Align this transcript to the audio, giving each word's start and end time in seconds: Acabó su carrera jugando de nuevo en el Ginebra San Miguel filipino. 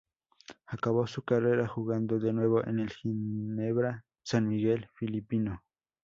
Acabó 0.65 1.05
su 1.05 1.21
carrera 1.21 1.67
jugando 1.67 2.17
de 2.17 2.33
nuevo 2.33 2.65
en 2.65 2.79
el 2.79 2.89
Ginebra 2.89 4.03
San 4.23 4.47
Miguel 4.49 4.87
filipino. 4.95 5.61